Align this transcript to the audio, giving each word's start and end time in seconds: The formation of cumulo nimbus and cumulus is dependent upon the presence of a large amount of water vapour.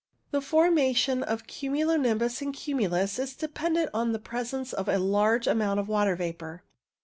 The 0.31 0.41
formation 0.41 1.21
of 1.21 1.45
cumulo 1.45 1.95
nimbus 1.95 2.41
and 2.41 2.51
cumulus 2.51 3.19
is 3.19 3.35
dependent 3.35 3.89
upon 3.89 4.13
the 4.13 4.17
presence 4.19 4.73
of 4.73 4.89
a 4.89 4.97
large 4.97 5.45
amount 5.45 5.79
of 5.79 5.87
water 5.87 6.15
vapour. 6.15 6.63